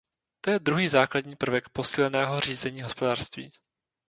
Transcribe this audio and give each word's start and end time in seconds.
To 0.41 0.51
je 0.51 0.59
druhý 0.59 0.87
základní 0.87 1.35
prvek 1.35 1.69
posíleného 1.69 2.39
řízení 2.39 2.81
hospodářství. 2.81 3.51